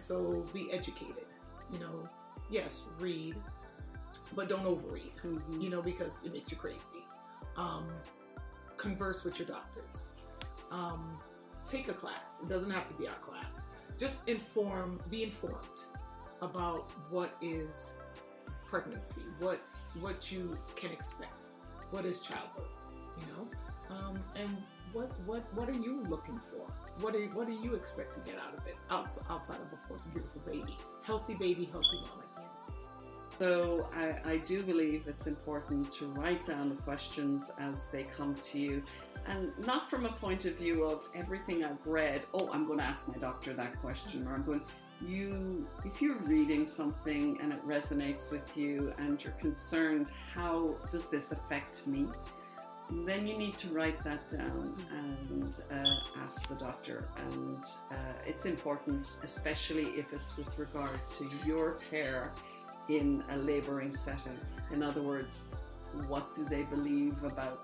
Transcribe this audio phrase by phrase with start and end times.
[0.00, 1.26] so be educated.
[1.70, 2.08] You know,
[2.50, 3.36] yes, read,
[4.34, 5.12] but don't overread.
[5.22, 5.62] Mhm.
[5.62, 7.04] You know, because it makes you crazy.
[7.56, 7.88] Um,
[8.76, 10.14] converse with your doctors.
[10.70, 11.18] Um,
[11.64, 12.40] take a class.
[12.42, 13.64] It doesn't have to be our class.
[13.98, 15.80] Just inform, be informed
[16.40, 17.94] about what is
[18.66, 19.60] pregnancy, what
[19.98, 21.50] what you can expect,
[21.90, 22.86] what is childbirth,
[23.18, 24.56] you know, um, and
[24.92, 26.66] what what what are you looking for?
[27.02, 28.76] What are what do you expect to get out of it?
[28.90, 32.46] Outside, of, of course, a beautiful baby, healthy baby, healthy mom end.
[33.38, 38.34] So I, I do believe it's important to write down the questions as they come
[38.34, 38.82] to you,
[39.26, 42.26] and not from a point of view of everything I've read.
[42.34, 44.62] Oh, I'm going to ask my doctor that question, or I'm going.
[45.02, 51.06] You, if you're reading something and it resonates with you, and you're concerned, how does
[51.06, 52.06] this affect me?
[52.92, 57.08] Then you need to write that down and uh, ask the doctor.
[57.30, 57.94] And uh,
[58.26, 62.32] it's important, especially if it's with regard to your care
[62.88, 64.38] in a labouring setting.
[64.72, 65.44] In other words,
[66.08, 67.60] what do they believe about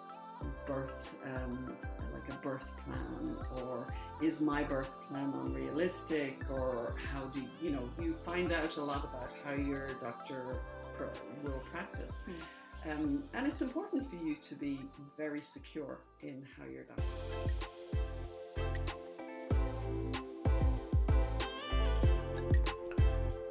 [0.66, 1.74] birth, um,
[2.12, 7.88] like a birth plan, or is my birth plan unrealistic, or how do you, know,
[8.00, 10.60] you find out a lot about how your doctor
[11.44, 12.22] will practice.
[12.90, 14.80] Um, and it's important for you to be
[15.16, 17.02] very secure in how you're doctor.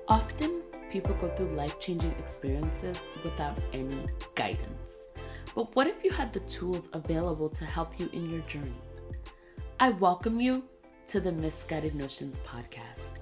[0.08, 3.97] Often, people go through life changing experiences without any
[4.36, 4.94] guidance.
[5.53, 8.81] But what if you had the tools available to help you in your journey?
[9.80, 10.64] I welcome you
[11.08, 13.14] to the Misguided Notions podcast.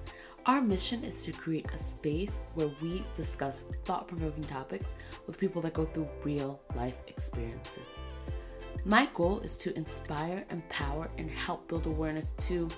[0.46, 4.90] Our mission is to create a space where we discuss thought provoking topics
[5.26, 7.88] with people that go through real life experiences.
[8.84, 12.68] My goal is to inspire, empower, and help build awareness to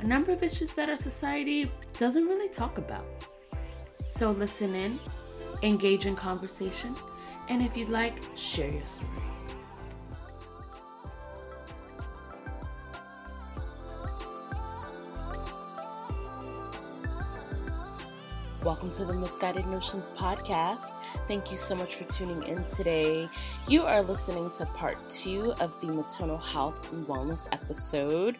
[0.00, 3.06] a number of issues that our society doesn't really talk about.
[4.04, 4.98] So listen in,
[5.62, 6.94] engage in conversation,
[7.48, 9.35] and if you'd like, share your story.
[18.66, 20.92] Welcome to the Misguided Notions podcast.
[21.28, 23.28] Thank you so much for tuning in today.
[23.68, 28.36] You are listening to part two of the maternal health and wellness episode.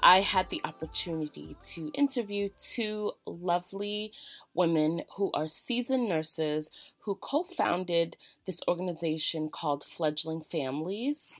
[0.00, 4.12] I had the opportunity to interview two lovely
[4.52, 6.68] women who are seasoned nurses
[6.98, 11.32] who co founded this organization called Fledgling Families.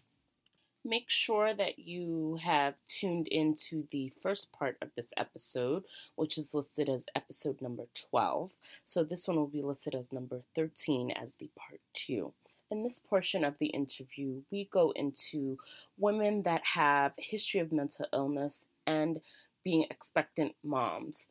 [0.84, 5.84] Make sure that you have tuned into the first part of this episode,
[6.16, 8.52] which is listed as episode number 12.
[8.86, 12.32] So this one will be listed as number 13 as the part two.
[12.70, 15.58] In this portion of the interview, we go into
[15.98, 19.20] women that have history of mental illness and
[19.62, 21.26] being expectant moms.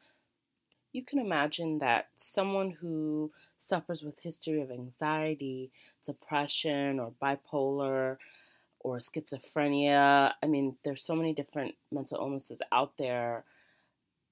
[0.92, 5.72] You can imagine that someone who suffers with history of anxiety,
[6.06, 8.18] depression, or bipolar,
[8.80, 10.34] or schizophrenia.
[10.42, 13.44] I mean, there's so many different mental illnesses out there.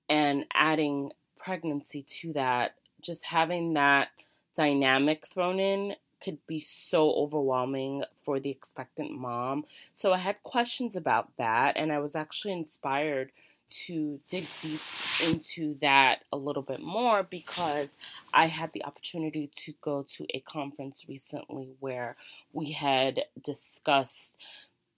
[0.10, 4.10] And adding pregnancy to that, just having that
[4.56, 9.66] dynamic thrown in could be so overwhelming for the expectant mom.
[9.94, 13.32] So I had questions about that, and I was actually inspired
[13.70, 14.82] to dig deep
[15.24, 17.90] into that a little bit more because
[18.34, 22.16] I had the opportunity to go to a conference recently where
[22.54, 24.32] we had discussed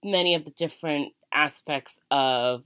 [0.03, 2.63] many of the different aspects of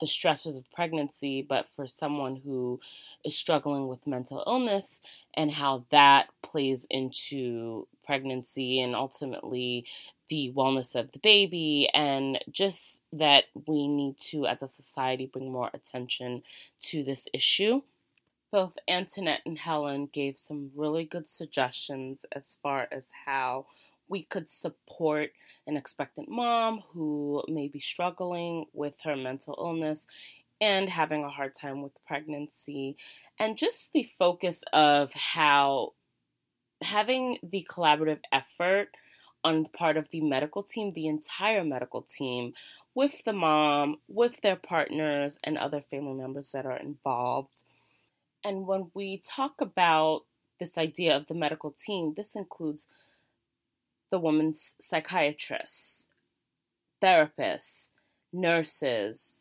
[0.00, 2.80] the stressors of pregnancy, but for someone who
[3.24, 5.00] is struggling with mental illness
[5.34, 9.84] and how that plays into pregnancy and ultimately
[10.28, 15.52] the wellness of the baby, and just that we need to, as a society, bring
[15.52, 16.42] more attention
[16.80, 17.82] to this issue.
[18.50, 23.66] Both Antoinette and Helen gave some really good suggestions as far as how
[24.08, 25.30] we could support
[25.66, 30.06] an expectant mom who may be struggling with her mental illness
[30.60, 32.96] and having a hard time with pregnancy,
[33.38, 35.92] and just the focus of how
[36.80, 38.88] having the collaborative effort
[39.42, 42.54] on part of the medical team, the entire medical team,
[42.94, 47.64] with the mom, with their partners, and other family members that are involved.
[48.42, 50.22] And when we talk about
[50.60, 52.86] this idea of the medical team, this includes
[54.10, 56.06] the woman's psychiatrists,
[57.02, 57.88] therapists,
[58.32, 59.38] nurses,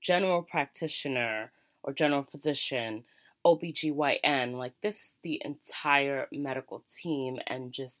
[0.00, 3.04] general practitioner or general physician,
[3.44, 4.56] OBGYN.
[4.56, 7.98] Like, this is the entire medical team, and just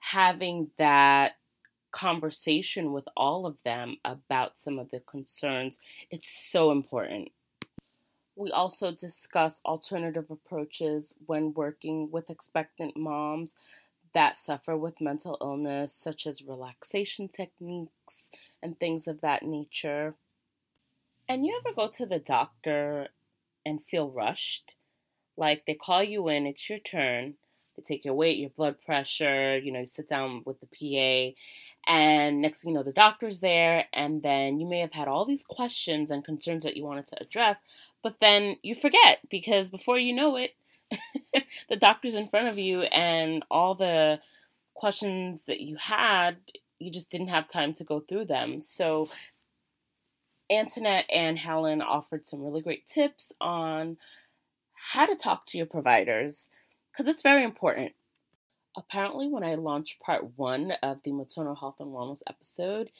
[0.00, 1.32] having that
[1.92, 5.78] conversation with all of them about some of the concerns,
[6.10, 7.30] it's so important.
[8.34, 13.54] We also discuss alternative approaches when working with expectant moms
[14.14, 18.30] that suffer with mental illness, such as relaxation techniques
[18.62, 20.14] and things of that nature.
[21.28, 23.08] And you ever go to the doctor
[23.64, 24.74] and feel rushed?
[25.36, 27.34] Like they call you in, it's your turn.
[27.76, 31.34] They take your weight, your blood pressure, you know, you sit down with the PA,
[31.86, 35.24] and next thing you know, the doctor's there, and then you may have had all
[35.24, 37.56] these questions and concerns that you wanted to address,
[38.02, 40.54] but then you forget because before you know it,
[41.68, 44.20] the doctor's in front of you, and all the
[44.74, 46.36] questions that you had,
[46.78, 48.60] you just didn't have time to go through them.
[48.60, 49.08] So,
[50.50, 53.96] Antoinette and Helen offered some really great tips on
[54.74, 56.48] how to talk to your providers
[56.90, 57.92] because it's very important.
[58.76, 62.90] Apparently, when I launched part one of the maternal health and wellness episode,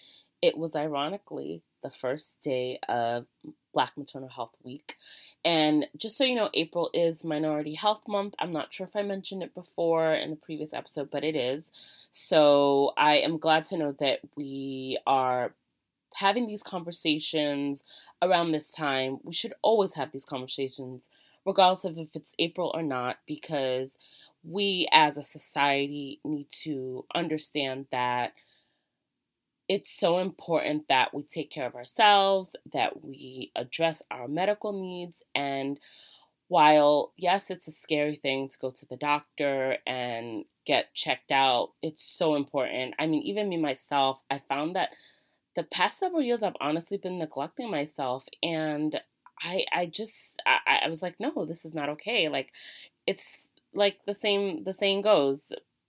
[0.43, 3.27] it was ironically the first day of
[3.73, 4.97] Black Maternal Health Week.
[5.45, 8.35] And just so you know, April is Minority Health Month.
[8.39, 11.65] I'm not sure if I mentioned it before in the previous episode, but it is.
[12.13, 15.55] So I am glad to know that we are
[16.15, 17.83] having these conversations
[18.21, 19.19] around this time.
[19.25, 21.09] We should always have these conversations,
[21.45, 23.91] regardless of if it's April or not, because
[24.45, 28.33] we as a society need to understand that
[29.73, 35.23] it's so important that we take care of ourselves, that we address our medical needs.
[35.35, 35.81] And
[36.49, 41.71] while, yes, it's a scary thing to go to the doctor and get checked out,
[41.81, 42.97] it's so important.
[42.99, 44.91] I mean, even me myself, I found that
[45.57, 49.01] the past several years I've honestly been neglecting myself and
[49.41, 52.29] I I just I, I was like, no, this is not okay.
[52.29, 52.53] Like
[53.07, 53.39] it's
[53.73, 55.41] like the same the saying goes,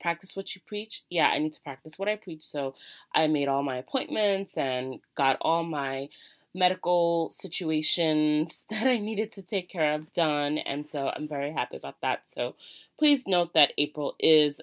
[0.03, 1.03] practice what you preach.
[1.09, 2.43] Yeah, I need to practice what I preach.
[2.43, 2.75] So
[3.15, 6.09] I made all my appointments and got all my
[6.53, 10.59] medical situations that I needed to take care of done.
[10.59, 12.23] And so I'm very happy about that.
[12.27, 12.55] So
[12.99, 14.59] please note that April is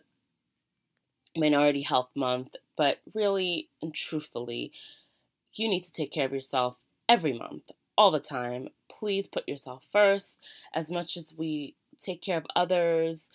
[1.35, 4.73] Minority Health Month, but really and truthfully,
[5.55, 6.77] you need to take care of yourself
[7.09, 7.63] every month,
[7.97, 8.69] all the time.
[8.91, 10.35] Please put yourself first.
[10.75, 13.29] As much as we take care of others,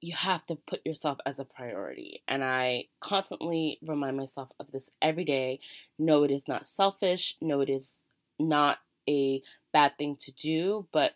[0.00, 2.22] you have to put yourself as a priority.
[2.28, 5.60] And I constantly remind myself of this every day.
[5.98, 7.36] No, it is not selfish.
[7.40, 7.92] No, it is
[8.38, 8.78] not
[9.08, 10.86] a bad thing to do.
[10.92, 11.12] But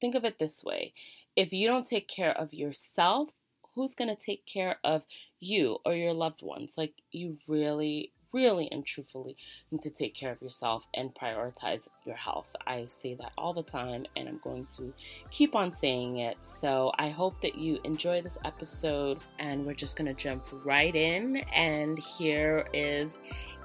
[0.00, 0.92] think of it this way
[1.36, 3.28] if you don't take care of yourself,
[3.74, 5.02] who's going to take care of
[5.38, 6.74] you or your loved ones?
[6.76, 9.36] Like, you really, really and truthfully
[9.70, 12.46] need to take care of yourself and prioritize your health.
[12.66, 14.92] I say that all the time and I'm going to
[15.30, 16.36] keep on saying it.
[16.60, 20.94] So I hope that you enjoy this episode and we're just going to jump right
[20.94, 21.36] in.
[21.54, 23.10] And here is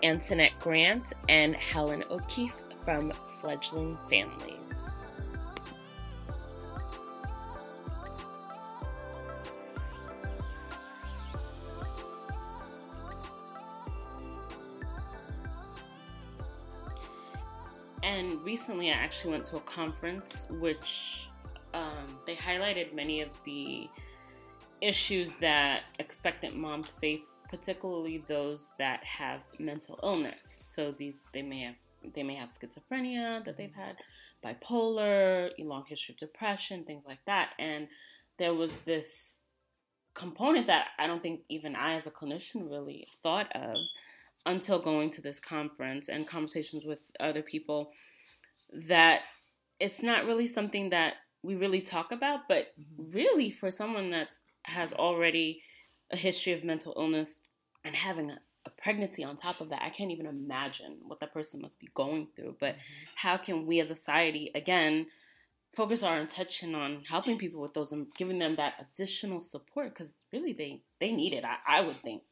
[0.03, 2.53] Antoinette Grant and Helen O'Keefe
[2.83, 4.84] from Fledgling Families.
[18.45, 21.27] Recently, I actually went to a conference which
[21.73, 23.89] um, they highlighted many of the
[24.81, 30.71] issues that expectant moms face, particularly those that have mental illness.
[30.73, 31.75] So these they may have
[32.13, 33.95] they may have schizophrenia that they've had,
[34.45, 37.53] bipolar, a long history of depression, things like that.
[37.57, 37.87] And
[38.37, 39.31] there was this
[40.13, 43.75] component that I don't think even I as a clinician really thought of
[44.45, 47.91] until going to this conference and conversations with other people
[48.73, 49.21] that
[49.79, 53.11] it's not really something that we really talk about, but mm-hmm.
[53.11, 54.29] really for someone that
[54.63, 55.61] has already
[56.11, 57.41] a history of mental illness
[57.83, 61.33] and having a, a, pregnancy on top of that, I can't even imagine what that
[61.33, 62.57] person must be going through.
[62.59, 63.05] But mm-hmm.
[63.15, 65.07] how can we as a society, again,
[65.75, 69.93] focus our attention on helping people with those and giving them that additional support?
[69.93, 72.23] Because really, they, they need it, I, I would think.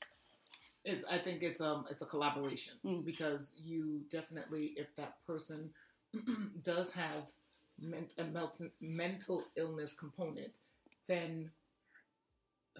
[0.86, 3.06] It's, I think it's um it's a collaboration mm.
[3.06, 5.70] because you definitely if that person
[6.64, 7.28] does have
[8.18, 8.24] a
[8.80, 10.52] mental illness component,
[11.08, 11.50] then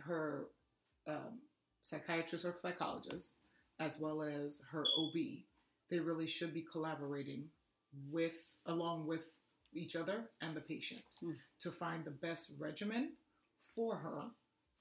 [0.02, 0.46] her
[1.08, 1.40] um,
[1.82, 3.36] psychiatrist or psychologist,
[3.80, 5.16] as well as her OB,
[5.90, 7.46] they really should be collaborating
[8.12, 8.34] with
[8.66, 9.26] along with
[9.74, 11.36] each other and the patient mm.
[11.60, 13.12] to find the best regimen
[13.76, 14.22] for her,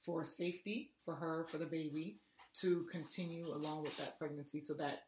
[0.04, 2.18] for safety, for her, for the baby,
[2.54, 5.04] to continue along with that pregnancy so that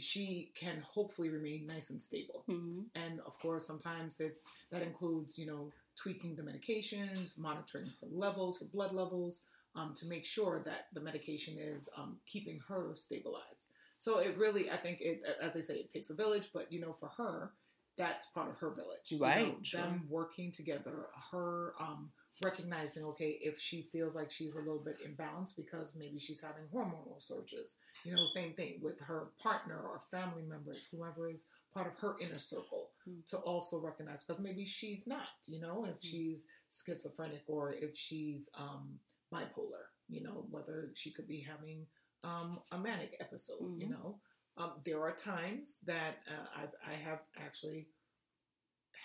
[0.00, 2.44] she can hopefully remain nice and stable.
[2.48, 2.80] Mm-hmm.
[2.94, 4.40] And of course, sometimes it's
[4.70, 9.42] that includes, you know, tweaking the medications, monitoring her levels, her blood levels,
[9.76, 13.68] um, to make sure that the medication is um, keeping her stabilized.
[13.98, 16.50] So it really, I think, it, as I say, it takes a village.
[16.52, 17.52] But you know, for her,
[17.96, 19.10] that's part of her village.
[19.10, 19.80] you Right, know, sure.
[19.82, 22.10] Them working together, her um,
[22.42, 26.64] recognizing, okay, if she feels like she's a little bit imbalanced because maybe she's having
[26.74, 31.86] hormonal surges, you know, same thing with her partner or family members, whoever is part
[31.86, 33.24] of her inner circle, Mm.
[33.26, 36.02] to also recognize because maybe she's not, you know, if Mm.
[36.02, 38.98] she's schizophrenic or if she's um,
[39.32, 41.86] bipolar, you know, whether she could be having
[42.22, 43.90] um, a manic episode, you Mhm.
[43.90, 44.20] know.
[44.58, 47.88] Um, there are times that uh, I've, I have actually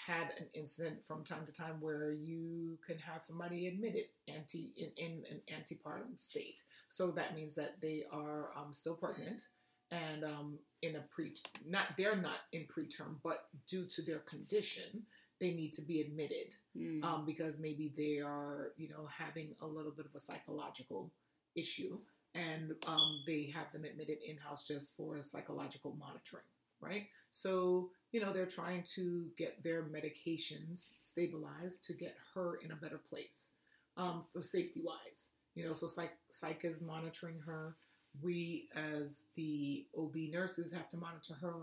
[0.07, 4.91] had an incident from time to time where you can have somebody admitted anti in,
[4.97, 6.63] in an antepartum state.
[6.87, 9.47] So that means that they are um, still pregnant
[9.91, 11.33] and um, in a pre
[11.67, 15.03] not they're not in preterm, but due to their condition,
[15.39, 17.03] they need to be admitted Mm.
[17.05, 21.09] um, because maybe they are, you know, having a little bit of a psychological
[21.55, 21.97] issue,
[22.33, 26.43] and um, they have them admitted in house just for psychological monitoring,
[26.81, 27.07] right?
[27.31, 32.75] So, you know, they're trying to get their medications stabilized to get her in a
[32.75, 33.49] better place
[33.97, 35.29] um, for safety wise.
[35.55, 37.75] You know, so psych, psych is monitoring her.
[38.21, 41.55] We, as the OB nurses, have to monitor her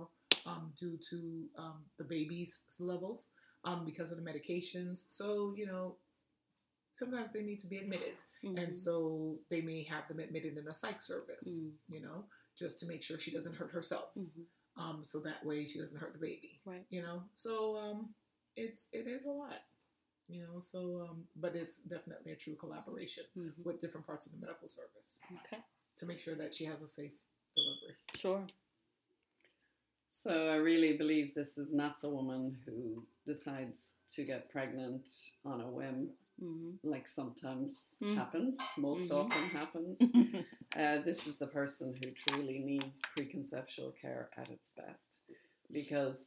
[0.46, 3.28] um, due to um, the baby's levels
[3.64, 5.04] um, because of the medications.
[5.08, 5.96] So, you know,
[6.92, 8.14] sometimes they need to be admitted.
[8.44, 8.62] Mhm.
[8.62, 11.72] And so they may have them admitted in a psych service, Mm.
[11.88, 12.24] you know,
[12.58, 14.12] just to make sure she doesn't hurt herself.
[14.14, 14.46] Mhm.
[14.76, 16.84] Um, so that way she doesn't hurt the baby, Right.
[16.90, 17.22] you know.
[17.34, 18.14] So um,
[18.56, 19.62] it's it is a lot,
[20.28, 20.60] you know.
[20.60, 23.64] So um, but it's definitely a true collaboration Mhm.
[23.64, 25.62] with different parts of the medical service Okay.
[25.96, 27.12] to make sure that she has a safe
[27.54, 27.96] delivery.
[28.14, 28.46] Sure.
[30.08, 35.08] So I really believe this is not the woman who decides to get pregnant
[35.44, 36.10] on a whim,
[36.42, 38.16] hmm like sometimes Mm.
[38.16, 39.20] happens, most Mhm.
[39.20, 39.98] often happens.
[40.74, 45.18] Uh, this is the person who truly needs preconceptual care at its best.
[45.70, 46.20] Because,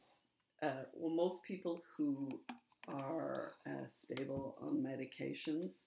[0.62, 2.40] uh, well, most people who
[2.86, 5.82] are uh, stable on medications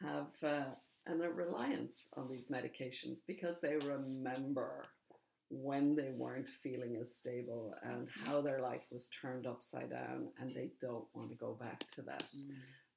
[0.00, 0.74] have uh,
[1.06, 4.84] an, a reliance on these medications because they remember
[5.50, 10.54] when they weren't feeling as stable and how their life was turned upside down and
[10.54, 12.24] they don't want to go back to that.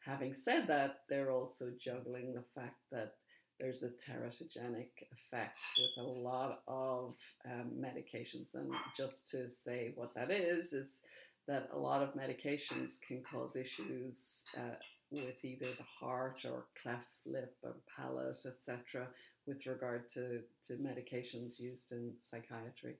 [0.07, 3.15] Having said that, they're also juggling the fact that
[3.59, 8.55] there's a teratogenic effect with a lot of um, medications.
[8.55, 11.01] And just to say what that is, is
[11.49, 14.75] that a lot of medications can cause issues uh,
[15.11, 19.07] with either the heart or cleft lip or palate, etc.,
[19.45, 22.95] with regard to, to medications used in psychiatry.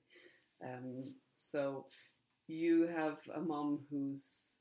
[0.62, 1.86] Um, so
[2.48, 4.58] you have a mom who's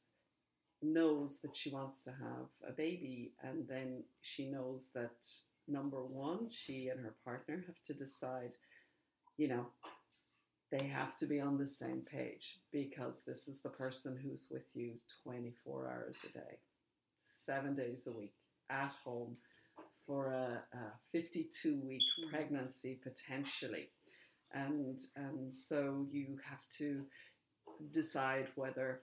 [0.82, 5.26] knows that she wants to have a baby, and then she knows that
[5.68, 8.56] number one, she and her partner have to decide,
[9.38, 9.68] you know,
[10.72, 14.66] they have to be on the same page because this is the person who's with
[14.74, 16.60] you 24 hours a day,
[17.46, 18.34] seven days a week,
[18.70, 19.38] at home
[20.06, 22.30] for a, a 52 week Mhm.
[22.30, 23.90] pregnancy potentially.
[24.54, 27.06] And, and so you have to
[27.92, 29.02] decide whether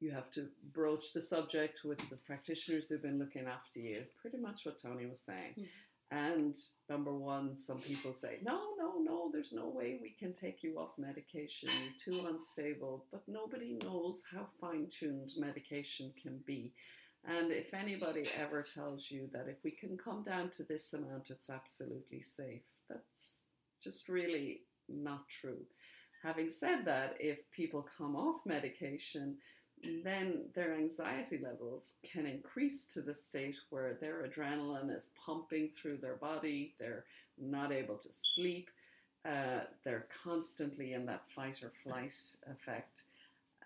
[0.00, 4.04] you have to broach the subject with the practitioners who've been looking after you.
[4.20, 5.54] Pretty much what Tony was saying.
[5.56, 5.68] Mhm.
[6.10, 6.56] And
[6.88, 10.78] number one, some people say, no, no, no, there's no way we can take you
[10.78, 11.68] off medication.
[11.68, 13.06] You're too unstable.
[13.10, 16.72] But nobody knows how fine tuned medication can be.
[17.24, 21.30] And if anybody ever tells you that if we can come down to this amount,
[21.30, 23.40] it's absolutely safe, that's
[23.82, 25.66] just really not true.
[26.22, 29.36] Having said that, if people come off medication,
[30.04, 35.98] then their anxiety levels can increase to the state where their adrenaline is pumping through
[35.98, 37.04] their body, they're
[37.38, 38.70] not able to sleep,
[39.24, 42.14] uh, they're constantly in that fight or flight
[42.50, 43.02] effect.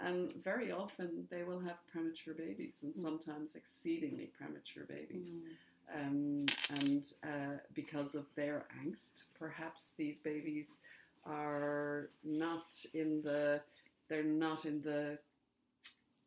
[0.00, 3.02] And very often they will have premature babies, and Mm.
[3.02, 5.36] sometimes exceedingly premature babies.
[5.36, 5.56] Mm.
[5.94, 6.46] Um,
[6.80, 10.78] and uh, because of their angst, perhaps these babies
[11.24, 13.60] are not in the,
[14.08, 15.18] they're not in the,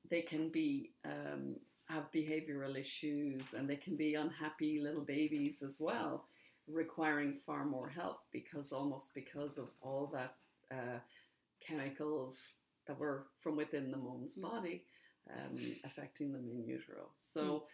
[0.09, 5.79] they can be, um, have behavioral issues and they can be unhappy little babies as
[5.79, 6.25] well,
[6.67, 10.35] requiring far more help because almost because of all that
[10.71, 10.99] uh,
[11.59, 12.53] chemicals
[12.87, 14.41] that were from within the mom's Mm.
[14.41, 14.83] body
[15.31, 17.09] um, affecting them in utero.
[17.15, 17.67] So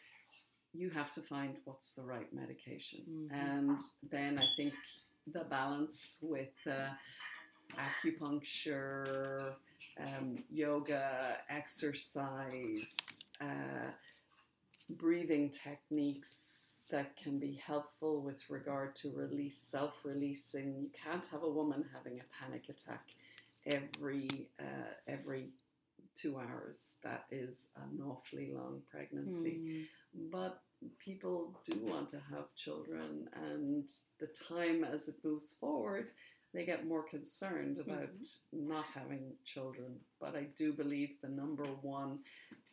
[0.73, 3.01] you have to find what's the right medication.
[3.09, 3.31] Mhm.
[3.33, 4.73] And then I think
[5.27, 6.91] the balance with uh,
[7.77, 9.55] acupuncture,
[9.99, 12.95] um, yoga, exercise,
[13.39, 13.91] uh,
[14.89, 20.75] breathing techniques that can be helpful with regard to release, self releasing.
[20.79, 23.09] You can't have a woman having a panic attack
[23.65, 25.49] every uh, every
[26.15, 26.91] two hours.
[27.03, 29.87] That is an awfully long pregnancy.
[30.17, 30.31] Mm.
[30.31, 30.61] But
[30.99, 36.09] people do want to have children, and the time as it moves forward,
[36.53, 38.09] they get more concerned about
[38.51, 39.95] not having children.
[40.19, 42.19] But I do believe the number one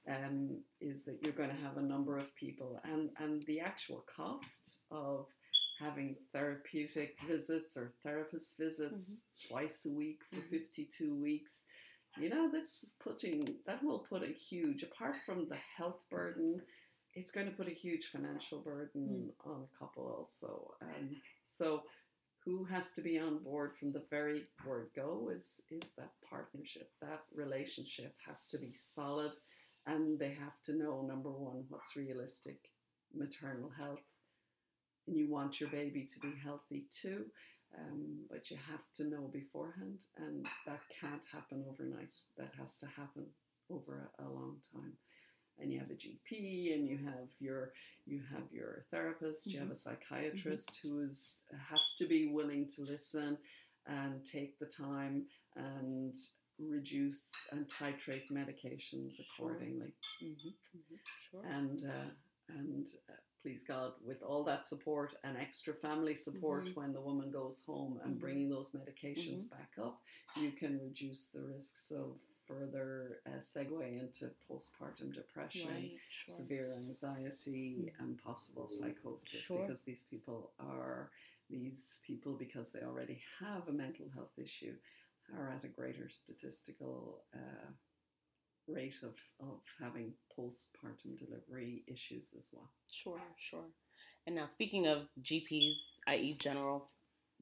[0.09, 4.05] um, is that you're going to have a number of people, and, and the actual
[4.15, 5.27] cost of
[5.79, 10.49] having therapeutic visits or therapist visits twice a week for Mhm.
[10.51, 11.65] 52 weeks.
[12.19, 16.63] You know, that's putting that will put a huge apart from the health burden,
[17.15, 20.75] it's going to put a huge financial burden on a couple also.
[20.81, 21.85] Um, so
[22.49, 26.91] who has to be on board from the very word go is is that partnership.
[27.03, 29.33] That relationship has to be solid
[29.87, 32.59] and they have to know number one what's realistic.
[33.15, 34.05] Maternal health
[35.07, 37.25] and you want your baby to be healthy too
[37.79, 42.15] um, but you have to know beforehand and that can't happen overnight.
[42.39, 43.27] That has to happen
[43.71, 44.93] over a, a long time
[45.61, 47.73] and you have a gp and you have your
[48.07, 52.83] you have your therapist you have a psychiatrist who is has to be willing to
[52.83, 53.37] listen
[53.87, 55.25] and take the time
[55.57, 56.15] and
[56.59, 59.25] reduce and titrate medications Sure.
[59.53, 60.55] accordingly Mhm.
[60.77, 60.99] Mhm.
[61.31, 61.45] Sure.
[61.45, 62.11] and uh,
[62.49, 63.13] and uh,
[63.43, 66.75] please God, with all that support and extra family support Mhm.
[66.75, 68.21] when the woman goes home and Mhm.
[68.21, 69.51] bringing those medications Mhm.
[69.51, 70.03] back up,
[70.37, 75.99] you can reduce the risks of further uh, segue into postpartum depression, Right.
[76.11, 76.35] Sure.
[76.35, 78.01] severe anxiety, Mhm.
[78.01, 79.61] and possible psychosis Sure.
[79.63, 81.11] because these people are
[81.51, 84.77] these people because they already have a mental health issue
[85.35, 87.71] are at a greater statistical uh,
[88.67, 92.71] rate of, of having postpartum delivery issues as well.
[92.91, 93.21] Sure.
[93.37, 93.65] Sure.
[94.27, 95.77] And now, speaking of GPs,
[96.07, 96.91] i.e., general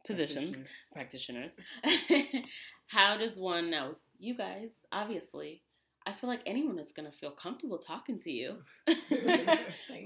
[0.06, 0.56] physicians,
[0.92, 1.52] Practitioners.
[1.52, 2.44] practitioners,
[2.86, 3.96] how does one now?
[4.18, 5.62] You guys, obviously,
[6.06, 8.56] I feel like anyone is gonna feel comfortable talking to you.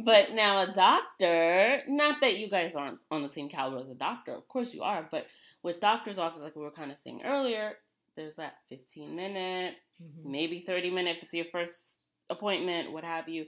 [0.04, 3.94] but now a doctor, not that you guys aren't on the same caliber as a
[3.94, 5.26] doctor, of course you are, but
[5.62, 7.74] with doctor's office, like we were kind of saying earlier,
[8.16, 10.24] there's that 15 minute, Mhm.
[10.24, 11.98] maybe 30 minute if it's your first
[12.30, 13.46] appointment, what have you.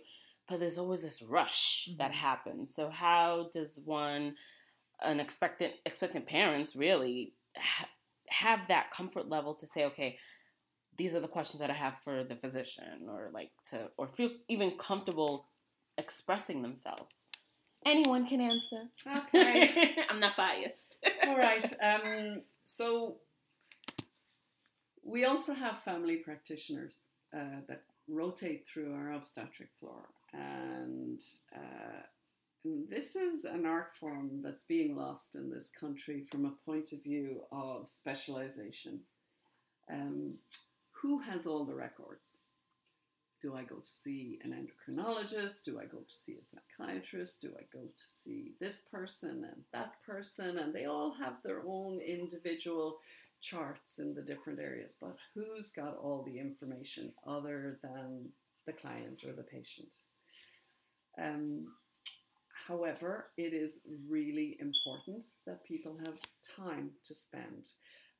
[0.48, 2.14] But there's always this rush that Mhm.
[2.14, 2.74] happens.
[2.74, 4.36] So how does one,
[5.00, 7.88] an expectant expectant parents, really ha-
[8.28, 10.18] have that comfort level to say, okay,
[10.96, 14.30] these are the questions that I have for the physician, or like to, or feel
[14.48, 15.46] even comfortable
[15.98, 17.18] expressing themselves.
[17.84, 18.84] Anyone can answer.
[19.06, 19.96] Okay.
[20.08, 20.98] I'm not biased.
[21.26, 21.64] All right.
[21.82, 23.16] Um, so
[25.04, 31.20] we also have family practitioners uh, that rotate through our obstetric floor, and
[31.54, 32.02] uh,
[32.64, 37.02] this is an art form that's being lost in this country from a point of
[37.02, 39.00] view of specialization.
[39.92, 40.34] Um,
[41.02, 42.38] who has all the records?
[43.42, 45.64] Do I go to see an endocrinologist?
[45.64, 47.42] Do I go to see a psychiatrist?
[47.42, 50.58] Do I go to see this person and that person?
[50.58, 52.98] And they all have their own individual
[53.40, 54.94] charts in the different areas.
[55.00, 58.28] But who's got all the information other than
[58.64, 59.88] the client or the patient?
[61.20, 61.66] Um,
[62.68, 66.14] however, it is really important that people have
[66.56, 67.70] time to spend.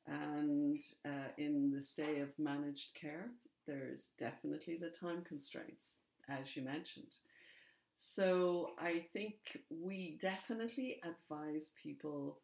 [0.07, 3.31] And uh, in the stay of managed care,
[3.67, 7.15] there's definitely the time constraints, as you mentioned.
[7.97, 9.35] So I think
[9.71, 12.39] we definitely advise people.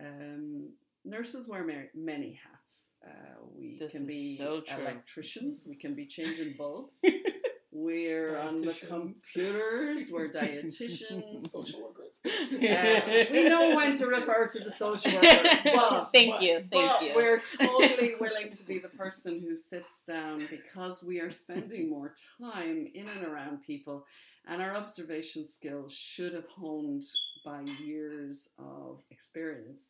[0.00, 0.70] Um,
[1.04, 2.88] nurses wear ma- many hats.
[3.06, 5.64] Uh, we This can be so electricians.
[5.66, 7.02] We can be changing bulbs.
[7.80, 10.10] We're on the computers.
[10.10, 11.48] We're dietitians.
[11.48, 12.20] Social workers.
[12.60, 16.70] Uh, we know when to refer to the social worker, but thank but- you, thank
[16.70, 17.12] but you.
[17.14, 22.12] we're totally willing to be the person who sits down because we are spending more
[22.40, 24.04] time in and around people,
[24.46, 27.02] and our observation skills should have honed
[27.44, 29.82] by years of experience.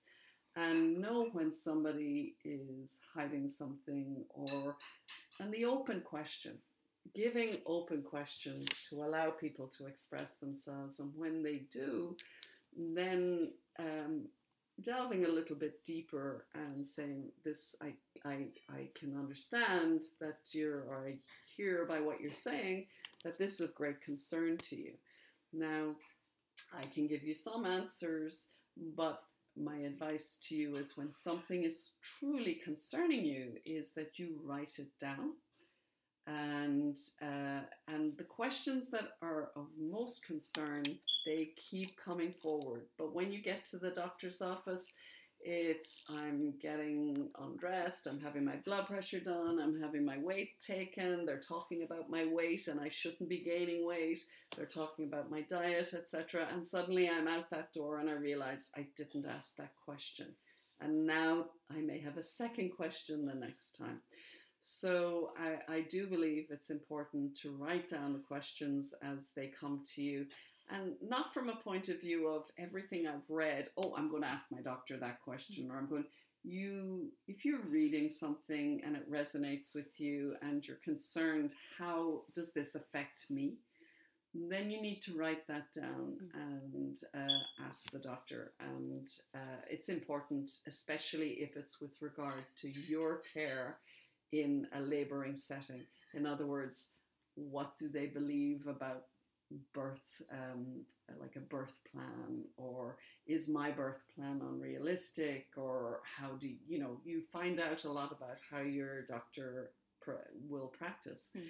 [0.56, 4.76] And know when somebody is hiding something, or
[5.40, 6.58] and the open question,
[7.14, 12.16] giving open questions to allow people to express themselves, and when they do,
[12.76, 14.26] then um,
[14.82, 17.92] delving a little bit deeper and saying this I,
[18.24, 21.18] I I can understand that you're or I
[21.56, 22.86] hear by what you're saying
[23.24, 24.92] that this is of great concern to you.
[25.52, 25.94] Now
[26.72, 28.48] I can give you some answers,
[28.96, 29.22] but
[29.56, 34.78] my advice to you is when something is truly concerning you is that you write
[34.78, 35.32] it down
[36.26, 40.84] and uh, and the questions that are of most concern
[41.26, 44.86] they keep coming forward but when you get to the doctor's office
[45.42, 51.24] It's I'm getting undressed, I'm having my blood pressure done, I'm having my weight taken,
[51.24, 54.18] they're talking about my weight and I shouldn't be gaining weight,
[54.54, 56.48] they're talking about my diet, etc.
[56.52, 60.28] And suddenly I'm out that door and I realize I didn't ask that question.
[60.80, 64.00] And now I may have a second question the next time.
[64.60, 69.82] So I, I do believe it's important to write down the questions as they come
[69.94, 70.26] to you
[70.70, 74.28] and not from a point of view of everything I've read, oh, I'm going to
[74.28, 76.04] ask my doctor that question, or I'm going,
[76.44, 82.52] you, if you're reading something and it resonates with you and you're concerned, how does
[82.52, 83.54] this affect me?
[84.32, 86.40] Then you need to write that down mm.
[86.40, 88.52] and uh, ask the doctor.
[88.60, 93.78] And uh, it's important, especially if it's with regard to your care
[94.32, 95.82] in a laboring setting.
[96.14, 96.86] In other words,
[97.34, 99.04] what do they believe about
[99.74, 100.84] birth, um,
[101.20, 107.00] like a birth plan, or is my birth plan unrealistic, or how do you, know,
[107.04, 111.30] you find out a lot about how your doctor pr- will practice.
[111.36, 111.42] Mm.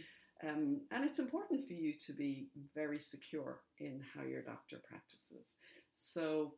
[0.42, 5.52] Um, and it's important for you to be very secure in how your doctor practices.
[5.92, 6.54] So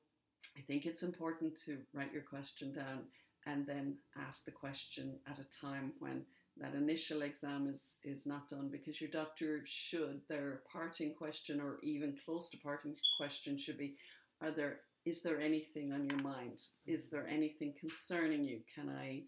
[0.57, 3.01] I think it's important to write your question down
[3.47, 6.25] and then ask the question at a time when
[6.59, 11.79] that initial exam is is not done because your doctor should their parting question or
[11.83, 13.97] even close to parting question should be
[14.41, 16.61] are there is there anything on your mind?
[16.87, 18.61] Is there anything concerning you?
[18.73, 19.23] Can i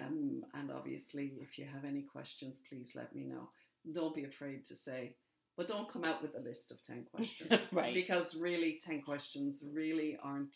[0.00, 3.48] um, and obviously if you have any questions please let me know.
[3.92, 5.14] Don't be afraid to say
[5.56, 7.60] but don't come out with a list of 10 questions.
[7.72, 7.92] Right.
[7.92, 10.54] Because really 10 questions really aren't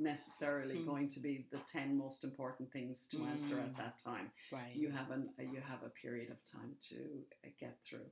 [0.00, 0.86] necessarily mm.
[0.86, 3.30] going to be the 10 most important things to mm.
[3.30, 3.76] answer at mm.
[3.76, 6.96] that time right you have an you have a period of time to
[7.44, 8.06] uh, get through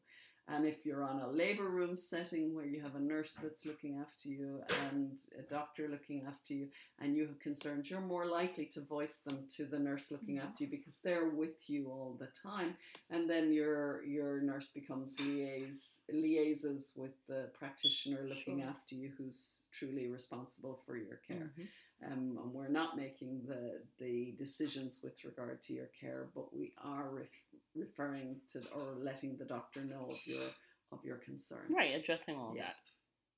[0.49, 3.99] and if you're on a labor room setting where you have a nurse that's looking
[4.01, 6.69] after you and a doctor looking after you
[7.01, 10.45] and you have concerns you're more likely to voice them to the nurse looking mm.
[10.45, 12.75] after you because they're with you all the time
[13.11, 18.69] and then your your nurse becomes liais liaises with the practitioner looking sure.
[18.69, 21.51] after you who's truly responsible for your care.
[21.53, 22.13] Mm-hmm.
[22.13, 26.73] Um, and we're not making the the decisions with regard to your care, but we
[26.83, 30.49] are ref- referring to or letting the doctor know of your
[30.93, 31.71] of your concerns.
[31.71, 32.63] Right, addressing all yeah.
[32.63, 32.77] that.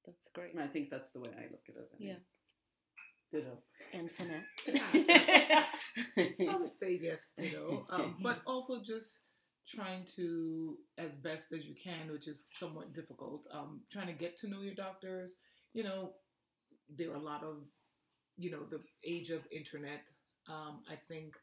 [0.06, 0.54] That's great.
[0.54, 1.90] And I think that's the way I look at it.
[1.98, 2.16] Anyway.
[2.16, 2.20] Yeah.
[3.32, 3.58] Ditto.
[3.94, 4.46] Antoinette.
[6.50, 7.86] I would say yes, ditto.
[7.90, 9.20] Um, but also just
[9.66, 14.36] trying to, as best as you can, which is somewhat difficult, um, trying to get
[14.38, 15.34] to know your doctors.
[15.74, 16.12] You know,
[16.88, 17.64] there are a lot of,
[18.36, 20.10] you know, the age of internet.
[20.48, 21.34] Um, I think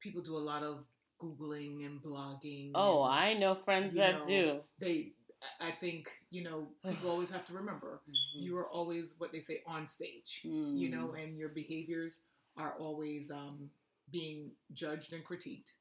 [0.00, 0.84] people do a lot of
[1.22, 2.72] googling and blogging.
[2.74, 4.60] Oh, and, I know friends that know, do.
[4.78, 5.12] They,
[5.60, 8.42] I think, you know, people always have to remember mm-hmm.
[8.42, 10.42] you are always what they say on stage.
[10.44, 10.76] Mm.
[10.76, 12.20] You know, and your behaviors
[12.56, 13.70] are always um,
[14.10, 15.72] being judged and critiqued,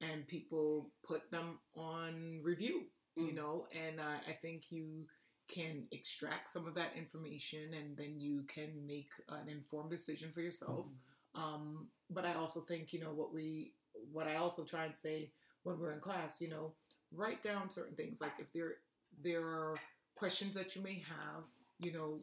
[0.00, 2.82] and people put them on review.
[3.18, 3.26] Mm.
[3.26, 5.06] You know, and uh, I think you
[5.50, 10.40] can extract some of that information and then you can make an informed decision for
[10.40, 10.86] yourself.
[10.86, 11.42] Mm-hmm.
[11.42, 13.72] Um, but I also think, you know, what we,
[14.12, 15.30] what I also try and say
[15.62, 16.72] when we're in class, you know,
[17.12, 18.20] write down certain things.
[18.20, 18.74] Like if there,
[19.22, 19.76] there are
[20.16, 21.44] questions that you may have,
[21.78, 22.20] you know,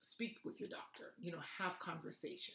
[0.00, 2.54] speak with your doctor, you know, have conversation.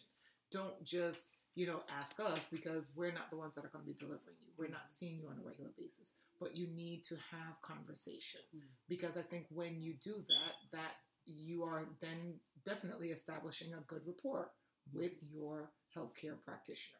[0.51, 3.91] Don't just, you know, ask us because we're not the ones that are going to
[3.91, 4.53] be delivering you.
[4.57, 8.61] We're not seeing you on a regular basis but you need to have conversation mm.
[8.87, 10.91] because I think when you do that, that
[11.25, 14.51] you are then definitely establishing a good rapport
[14.93, 16.99] with your healthcare practitioner.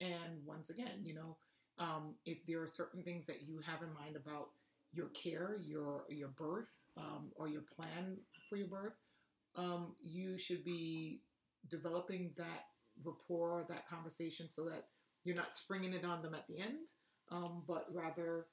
[0.00, 1.36] And once again, you know,
[1.78, 4.50] um, if there are certain things that you have in mind about
[4.92, 8.16] your care, your your birth, um, or your plan
[8.48, 8.98] for your birth,
[9.56, 11.20] um, you should be
[11.68, 12.66] developing that
[13.04, 14.86] rapport, that conversation, so that
[15.24, 16.92] you're not springing it on them at the end,
[17.30, 18.46] um, but rather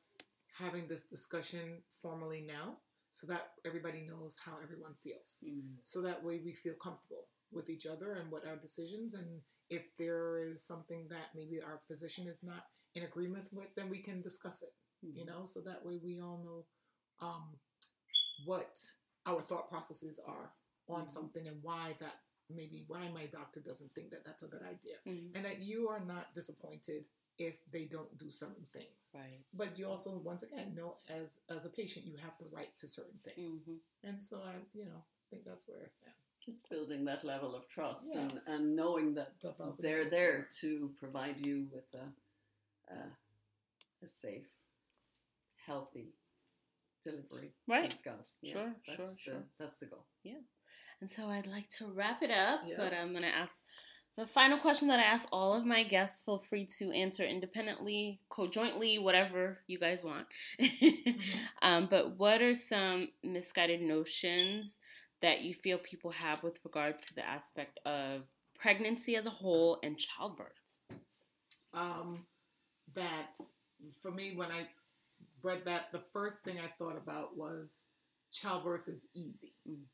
[0.58, 2.78] having this discussion formally now
[3.12, 5.44] so that everybody knows how everyone feels.
[5.46, 5.62] Mm.
[5.84, 9.96] So that way we feel comfortable with each other and what our decisions and if
[9.98, 14.22] there is something that maybe our physician is not in agreement with, then we can
[14.22, 14.74] discuss it.
[15.06, 15.18] Mm.
[15.18, 17.56] You know, so that way we all know um,
[18.46, 18.78] what
[19.26, 20.52] our thought processes are
[20.88, 21.12] on mm.
[21.12, 22.16] something and why that
[22.50, 25.36] maybe why my doctor doesn't think that that's a good idea, mm.
[25.36, 27.06] and that you are not disappointed
[27.38, 29.12] if they don't do certain things.
[29.14, 29.42] Right.
[29.54, 32.88] But you also, once again, know as as a patient, you have the right to
[32.88, 33.62] certain things.
[33.62, 34.08] Mm-hmm.
[34.08, 36.16] And so I, you know, think that's where I stand.
[36.48, 38.22] It's building that level of trust yeah.
[38.22, 42.98] and, and knowing that Developing they're there to provide you with a, a,
[44.04, 44.46] a safe,
[45.66, 46.14] healthy
[47.04, 47.52] delivery.
[47.68, 47.90] Right.
[47.90, 48.24] Thanks God.
[48.42, 49.44] Yeah, sure, that's sure, the, sure.
[49.60, 50.06] That's the goal.
[50.24, 50.42] Yeah.
[51.02, 52.76] And so I'd like to wrap it up, yeah.
[52.78, 53.54] but I'm going to ask
[54.18, 58.22] The final question that I ask all of my guests, feel free to answer independently,
[58.30, 60.28] co-jointly, whatever you guys want.
[60.62, 61.20] mm-hmm.
[61.62, 64.78] um, but what are some misguided notions
[65.26, 68.22] that you feel people have with regard to the aspect of
[68.60, 70.52] pregnancy as a whole and childbirth?
[71.74, 72.28] Um,
[72.94, 73.36] that
[74.04, 74.68] for me, when I
[75.42, 77.80] read that, the first thing I thought about was
[78.32, 79.56] childbirth is easy.
[79.68, 79.86] Mm.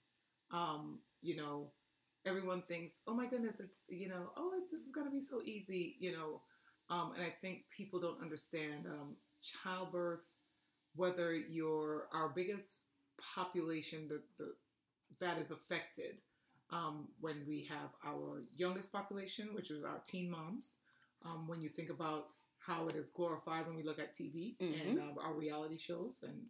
[0.53, 1.71] Um, you know,
[2.25, 5.41] everyone thinks, oh my goodness, it's, you know, oh, this is going to be so
[5.45, 6.41] easy, you know.
[6.89, 10.25] Um, and I think people don't understand um, childbirth,
[10.93, 12.83] whether you're our biggest
[13.33, 14.51] population the, the,
[15.19, 16.21] that is affected
[16.71, 20.75] um, when we have our youngest population, which is our teen moms.
[21.23, 22.27] Um, when you think about
[22.59, 24.89] how it is glorified when we look at TV mm-hmm.
[24.89, 26.41] and uh, our reality shows, and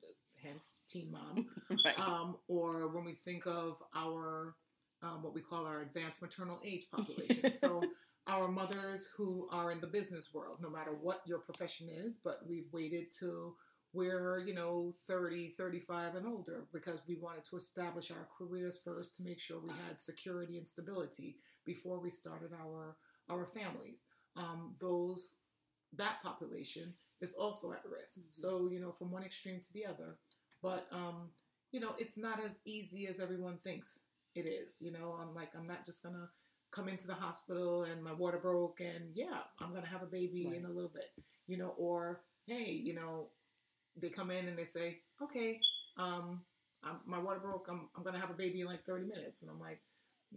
[0.41, 1.47] hence Teen Mom,
[1.85, 1.99] right.
[1.99, 4.55] um, or when we think of our
[5.03, 7.49] um, what we call our advanced maternal age population.
[7.59, 7.81] so
[8.27, 12.41] our mothers who are in the business world, no matter what your profession is, but
[12.47, 13.55] we've waited till
[13.93, 19.15] we're, you know, 30, 35 and older because we wanted to establish our careers first
[19.15, 22.95] to make sure we had security and stability before we started our
[23.29, 24.05] our families.
[24.35, 25.35] Um, those
[25.97, 28.19] that population is also at risk.
[28.19, 28.29] Mm-hmm.
[28.29, 30.17] So, you know, from one extreme to the other.
[30.61, 31.29] But um,
[31.71, 34.01] you know, it's not as easy as everyone thinks
[34.35, 34.81] it is.
[34.81, 36.29] You know, I'm like, I'm not just gonna
[36.71, 40.45] come into the hospital and my water broke and yeah, I'm gonna have a baby
[40.47, 40.57] right.
[40.57, 41.11] in a little bit.
[41.47, 43.27] You know, or hey, you know,
[43.99, 45.59] they come in and they say, okay,
[45.97, 46.41] um,
[46.83, 47.67] I'm, my water broke.
[47.69, 49.81] I'm, I'm gonna have a baby in like 30 minutes, and I'm like,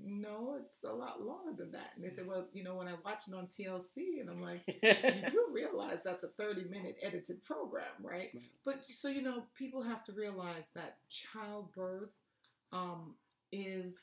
[0.03, 1.93] no, it's a lot longer than that.
[1.95, 4.63] And they said, well, you know, when I watch it on TLC, and I'm like,
[4.67, 8.31] you do realize that's a 30 minute edited program, right?
[8.65, 12.11] But so, you know, people have to realize that childbirth
[12.73, 13.15] um,
[13.53, 14.01] is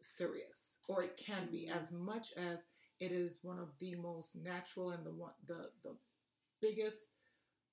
[0.00, 1.78] serious, or it can be, mm-hmm.
[1.78, 2.60] as much as
[3.00, 5.94] it is one of the most natural and the one, the, the
[6.60, 7.10] biggest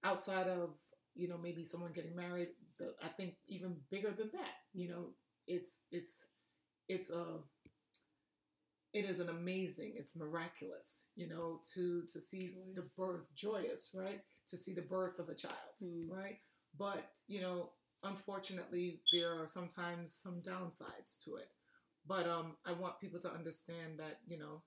[0.03, 0.71] outside of,
[1.15, 2.49] you know, maybe someone getting married,
[2.79, 5.09] the, I think even bigger than that, you know,
[5.47, 6.25] it's, it's,
[6.89, 7.23] it's a
[8.93, 12.75] it is an amazing it's miraculous you know to to see joyous.
[12.75, 16.09] the birth joyous right to see the birth of a child mm.
[16.09, 16.37] right
[16.77, 17.69] but you know
[18.03, 21.49] unfortunately there are sometimes some downsides to it
[22.07, 24.61] but um i want people to understand that you know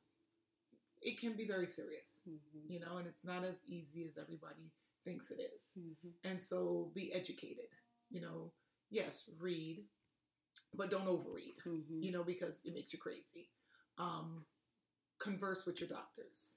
[1.02, 2.72] it can be very serious mm-hmm.
[2.72, 4.72] you know and it's not as easy as everybody
[5.06, 5.72] thinks it is.
[5.78, 6.28] Mm-hmm.
[6.28, 7.70] and so be educated
[8.10, 8.52] you know
[8.90, 9.84] yes read
[10.74, 12.02] but don't overread, mm-hmm.
[12.02, 13.48] you know, because it makes you crazy.
[13.98, 14.44] Um,
[15.18, 16.56] converse with your doctors.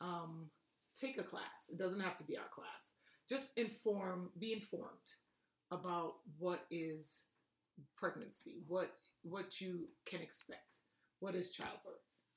[0.00, 0.50] Um,
[0.98, 1.70] take a class.
[1.70, 2.92] It doesn't have to be our class.
[3.28, 4.88] Just inform, be informed
[5.70, 7.22] about what is
[7.96, 10.80] pregnancy, what what you can expect,
[11.20, 11.94] what is childbirth,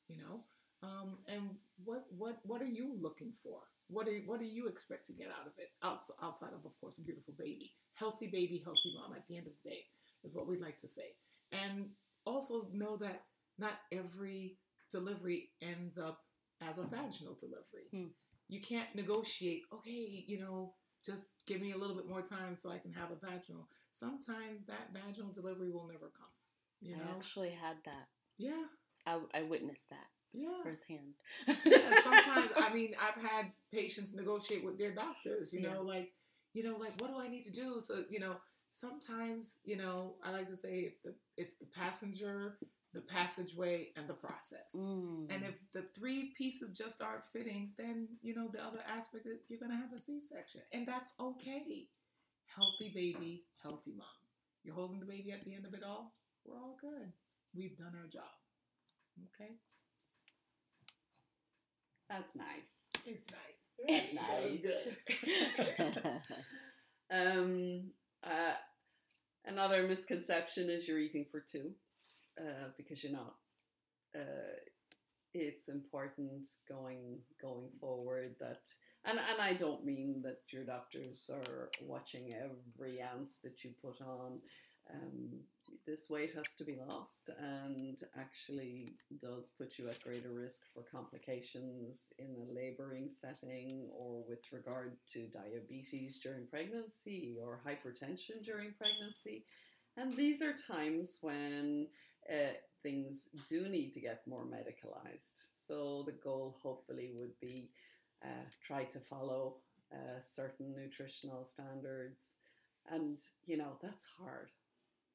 [0.08, 0.40] you know,
[0.82, 1.50] um, and
[1.84, 3.60] what what what are you looking for?
[3.90, 5.70] What are what do you expect to get out of it?
[5.84, 9.16] outside of, of course, a beautiful baby, healthy baby, healthy mom.
[9.16, 9.86] At the end of the day,
[10.24, 11.16] is what we'd like to say.
[11.52, 11.90] And
[12.26, 13.24] also know that
[13.58, 14.58] not every
[14.92, 16.20] delivery ends up
[16.62, 17.88] as a vaginal delivery.
[17.92, 18.08] Hmm.
[18.50, 20.74] You can't negotiate, okay, you know,
[21.06, 23.68] just give me a little bit more time so I can have a vaginal.
[23.92, 26.32] Sometimes that vaginal delivery will never come.
[26.82, 27.04] You know?
[27.14, 28.08] I actually had that.
[28.38, 28.64] Yeah.
[29.06, 30.08] I, I witnessed that.
[30.38, 30.64] Yeah.
[30.64, 31.14] Firsthand.
[31.66, 35.74] yeah, sometimes, I mean, I've had patients negotiate with their doctors, you yeah.
[35.74, 36.12] know, like,
[36.54, 37.80] you know, like, what do I need to do?
[37.80, 38.36] So, you know,
[38.70, 42.58] sometimes, you know, I like to say if the it's the passenger,
[42.94, 44.76] the passageway, and the process.
[44.76, 45.34] Mm.
[45.34, 49.40] And if the three pieces just aren't fitting, then you know the other aspect that
[49.48, 51.88] you're gonna have a C-section, and that's okay.
[52.56, 54.08] Healthy baby, healthy mom.
[54.64, 56.16] You're holding the baby at the end of it all.
[56.46, 57.12] We're all good.
[57.54, 58.24] We've done our job.
[59.36, 59.54] Okay.
[62.10, 62.76] That's nice.
[63.06, 64.14] It's nice.
[64.14, 64.60] nice.
[64.62, 65.98] good.
[67.12, 67.92] um,
[68.24, 68.54] uh,
[69.46, 71.72] another misconception is you're eating for two
[72.40, 73.36] uh, because you're not.
[74.16, 74.56] Uh,
[75.34, 78.62] it's important going going forward that
[79.08, 84.02] and, and I don't mean that your doctors are watching every ounce that you put
[84.02, 84.40] on.
[84.94, 85.30] Um,
[85.88, 90.84] this weight has to be lost and actually does put you at greater risk for
[90.84, 98.74] complications in a laboring setting or with regard to diabetes during pregnancy or hypertension during
[98.78, 99.46] pregnancy.
[99.96, 101.88] And these are times when
[102.30, 105.40] uh, things do need to get more medicalized.
[105.68, 107.70] So the goal hopefully would be
[108.26, 109.56] uh, try to follow
[109.94, 112.20] uh, certain nutritional standards.
[112.92, 114.50] And, you know, that's hard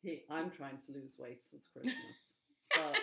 [0.02, 2.28] hey, I'm trying to lose weight since Christmas.
[2.74, 2.98] but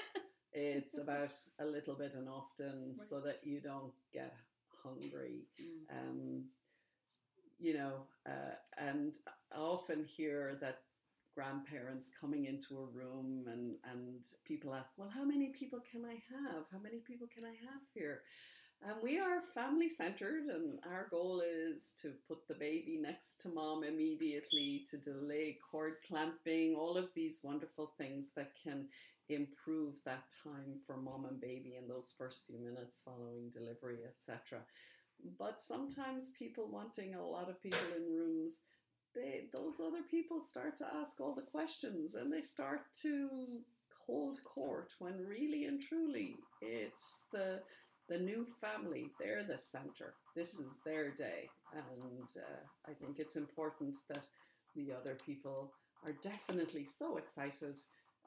[0.54, 3.08] It's about a little bit and often Right.
[3.10, 4.36] so that you don't get
[4.84, 5.48] hungry.
[5.62, 5.98] Mm.
[5.98, 6.44] Um,
[7.60, 9.18] you know, uh, and
[9.52, 10.80] I often hear that
[11.36, 16.14] grandparents coming into a room and, and people ask, well, how many people can I
[16.34, 16.66] have?
[16.72, 18.24] How many people can I have here?
[18.82, 23.50] And we are family centered, and our goal is to put the baby next to
[23.50, 28.86] mom immediately, to delay cord clamping, all of these wonderful things that can
[29.28, 34.60] improve that time for mom and baby in those first few minutes following delivery, etc.
[35.38, 38.60] But sometimes people wanting a lot of people in rooms,
[39.14, 43.30] they those other people start to ask all the questions and they start to
[44.06, 47.60] hold court when really and truly it's the
[48.10, 50.16] the new family they're the center.
[50.36, 51.50] This is their day.
[51.74, 54.26] And uh, i think it's important that
[54.76, 55.72] the other people
[56.06, 57.76] are definitely so excited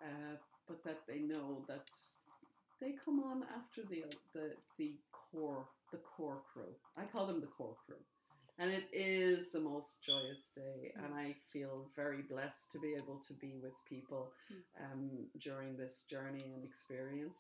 [0.02, 0.36] uh,
[0.68, 1.88] but that they know that
[2.80, 6.74] they come on after the the the core the core crew.
[6.96, 8.02] I call them the core crew.
[8.58, 13.18] And it is the most joyous day and i feel very blessed to be able
[13.26, 14.32] to be with people
[14.84, 17.38] um, during this journey and experience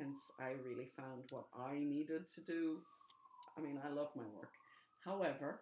[0.00, 2.78] hence i really found what i needed to do
[3.56, 4.52] i mean i love my work
[5.04, 5.60] however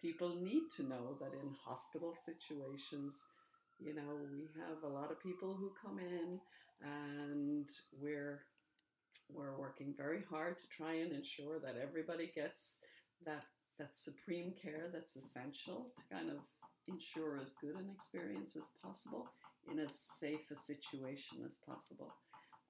[0.00, 3.14] people need to know that in hospital situations
[3.78, 6.40] you know we have a lot of people who come in
[6.82, 7.68] and
[8.00, 8.40] we're
[9.32, 12.76] we're working very hard to try and ensure that everybody gets
[13.24, 13.44] that
[13.78, 16.38] that supreme care that's essential to kind of
[16.88, 19.26] ensure as good an experience as possible
[19.70, 22.12] in as safe a situation as possible.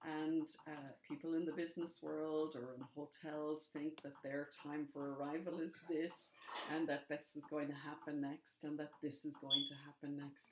[0.04, 5.14] And uh, people in the business world or in hotels think that their time for
[5.14, 6.30] arrival is this,
[6.74, 10.18] and that this is going to happen next, and that this is going to happen
[10.18, 10.50] next.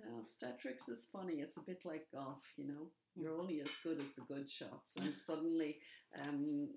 [0.00, 1.34] Uh, obstetrics is funny.
[1.34, 2.88] It's a bit like golf, you know.
[3.14, 5.78] You're only as good as the good shots, and suddenly
[6.22, 6.68] um,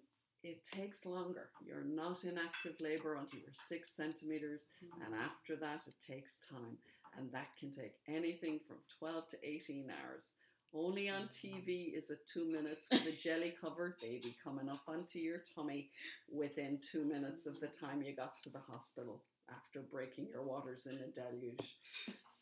[0.44, 1.50] it takes longer.
[1.66, 4.68] You're not in active labor until you're six centimeters,
[5.06, 6.78] and after that, it takes time,
[7.18, 10.32] and that can take anything from 12 to 18 hours.
[10.74, 15.20] Only on TV is it two minutes with a jelly covered baby coming up onto
[15.20, 15.90] your tummy
[16.32, 20.86] within two minutes of the time you got to the hospital after breaking your waters
[20.86, 21.76] in a deluge.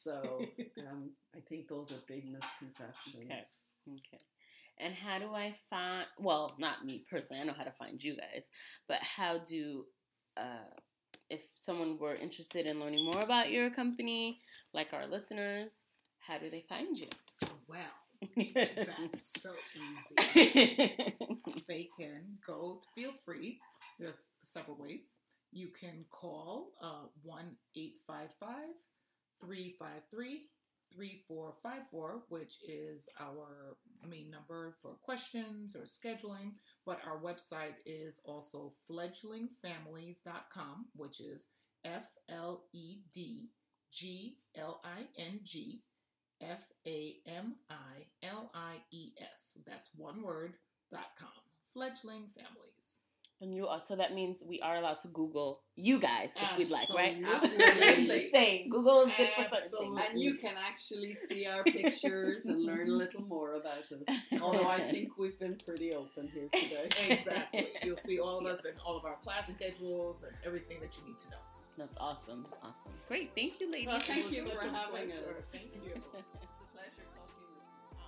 [0.03, 0.45] So
[0.91, 3.15] um, I think those are big misconceptions.
[3.25, 3.43] Okay.
[3.89, 4.23] Okay.
[4.77, 6.05] And how do I find?
[6.19, 7.41] Well, not me personally.
[7.41, 8.45] I know how to find you guys,
[8.87, 9.85] but how do?
[10.37, 10.69] Uh,
[11.29, 14.39] if someone were interested in learning more about your company,
[14.73, 15.69] like our listeners,
[16.19, 17.07] how do they find you?
[17.67, 17.79] Well,
[18.53, 21.05] that's so easy.
[21.67, 23.59] They can go, feel free.
[23.99, 25.17] There's several ways.
[25.51, 28.57] You can call uh, 1 855
[29.41, 30.47] 353
[30.95, 33.77] 3454, which is our
[34.07, 36.53] main number for questions or scheduling.
[36.85, 41.47] But our website is also fledglingfamilies.com, which is
[41.85, 43.49] F L E D
[43.91, 45.81] G L I N G
[46.41, 49.53] F A M I L I E S.
[49.67, 50.53] That's one word,
[50.91, 51.29] dot com.
[51.73, 53.03] Fledgling families.
[53.41, 56.69] and you are so that means we are allowed to Google you guys if we'd
[56.69, 57.17] like, right?
[57.25, 58.29] Absolutely.
[58.33, 60.01] Saying, Google is good for certain things.
[60.09, 63.93] And you can actually see our pictures and learn a little more about us.
[64.41, 66.89] Although I think we've been pretty open here today.
[67.09, 67.67] Exactly.
[67.83, 71.03] You'll see all of us and all of our class schedules and everything that you
[71.07, 71.37] need to know.
[71.79, 72.45] That's awesome.
[72.61, 72.91] Awesome.
[73.07, 73.31] Great.
[73.35, 73.87] Thank you, ladies.
[73.87, 75.35] Well, thank It you for having pleasure.
[75.39, 75.45] us.
[75.51, 75.81] Thank you.
[75.85, 77.63] It's a pleasure talking with
[77.95, 78.05] you.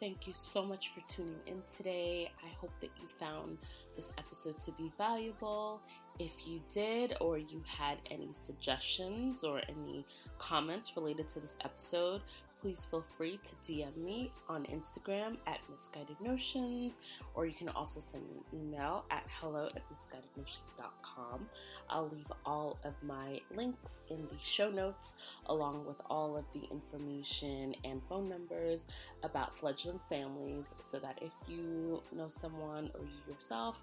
[0.00, 2.32] Thank you so much for tuning in today.
[2.42, 3.58] I hope that you found
[3.94, 5.80] this episode to be valuable.
[6.18, 10.04] If you did, or you had any suggestions or any
[10.38, 12.22] comments related to this episode,
[12.62, 16.92] please feel free to DM me on Instagram at Misguided Notions,
[17.34, 21.48] or you can also send me an email at hello at misguidednotions.com.
[21.90, 25.14] I'll leave all of my links in the show notes,
[25.46, 28.86] along with all of the information and phone numbers
[29.24, 33.82] about fledgling families so that if you know someone or you yourself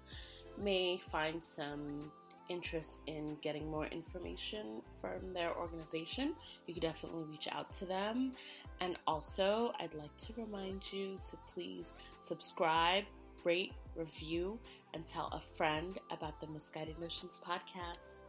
[0.56, 2.10] may find some
[2.50, 6.34] interest in getting more information from their organization,
[6.66, 8.32] you could definitely reach out to them.
[8.80, 11.92] And also, I'd like to remind you to please
[12.22, 13.04] subscribe,
[13.44, 14.58] rate, review,
[14.92, 18.19] and tell a friend about the Misguided Notions podcast.